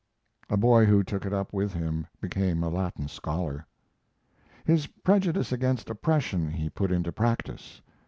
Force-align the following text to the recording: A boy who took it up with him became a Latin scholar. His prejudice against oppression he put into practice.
A 0.49 0.57
boy 0.57 0.85
who 0.87 1.03
took 1.03 1.27
it 1.27 1.31
up 1.31 1.53
with 1.53 1.73
him 1.73 2.07
became 2.19 2.63
a 2.63 2.69
Latin 2.69 3.07
scholar. 3.07 3.67
His 4.65 4.87
prejudice 4.87 5.51
against 5.51 5.91
oppression 5.91 6.49
he 6.49 6.71
put 6.71 6.91
into 6.91 7.11
practice. 7.11 7.83